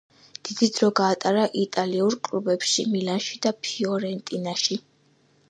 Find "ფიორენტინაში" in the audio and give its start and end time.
3.69-4.81